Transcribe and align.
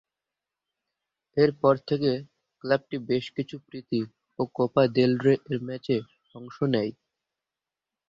এর 1.37 1.51
পর 1.61 1.75
থেকে 1.87 2.11
ক্লাবটি 2.63 2.97
বেশ 3.09 3.25
কিছু 3.35 3.55
প্রীতি 3.67 4.01
ও 4.39 4.51
কোপা 4.55 4.83
দেল 4.95 5.11
রে-এর 5.25 5.59
ম্যাচে 5.67 5.97
অংশ 6.35 6.57
নেয়। 6.73 6.91